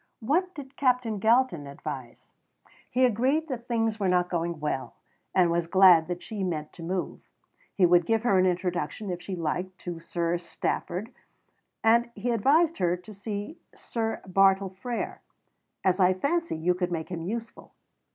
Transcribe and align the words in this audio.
What 0.19 0.55
did 0.55 0.77
Captain 0.77 1.19
Galton 1.19 1.67
advise? 1.67 2.33
He 2.89 3.05
agreed 3.05 3.47
that 3.49 3.67
things 3.67 3.99
were 3.99 4.07
not 4.09 4.31
going 4.31 4.59
well, 4.59 4.95
and 5.35 5.51
was 5.51 5.67
glad 5.67 6.07
that 6.07 6.23
she 6.23 6.43
meant 6.43 6.73
to 6.73 6.81
move. 6.81 7.21
He 7.75 7.85
would 7.85 8.07
give 8.07 8.23
her 8.23 8.39
an 8.39 8.47
introduction, 8.47 9.11
if 9.11 9.21
she 9.21 9.35
liked, 9.35 9.77
to 9.81 9.99
Sir 9.99 10.39
Stafford, 10.39 11.13
and 11.83 12.09
he 12.15 12.31
advised 12.31 12.79
her 12.79 12.97
to 12.97 13.13
see 13.13 13.59
Sir 13.75 14.23
Bartle 14.25 14.69
Frere, 14.71 15.21
"as 15.83 15.99
I 15.99 16.15
fancy 16.15 16.57
you 16.57 16.73
could 16.73 16.91
make 16.91 17.09
him 17.09 17.21
useful." 17.21 17.75